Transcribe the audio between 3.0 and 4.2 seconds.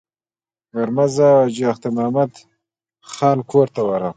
خان کور ته ورغلو.